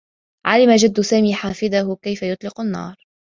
علّم 0.45 0.75
جدّ 0.75 1.01
سامي 1.01 1.33
حفيده 1.33 1.97
كيف 2.03 2.23
يطلق 2.23 2.61
النّار. 2.61 2.95